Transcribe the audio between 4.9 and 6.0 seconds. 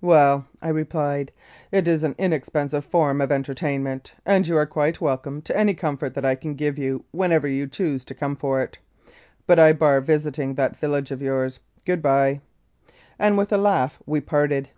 welcome to any com